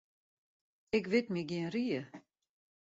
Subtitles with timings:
[0.97, 2.01] Ik wit my gjin rie.